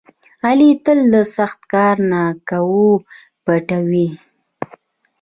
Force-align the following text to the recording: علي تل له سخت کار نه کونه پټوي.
علي 0.47 0.71
تل 0.83 0.99
له 1.13 1.21
سخت 1.37 1.59
کار 1.73 1.95
نه 2.11 2.21
کونه 2.49 3.03
پټوي. 3.43 4.07